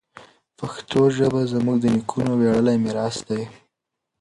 [0.59, 3.39] پښتو ژبه زموږ د نیکونو ویاړلی میراث ده.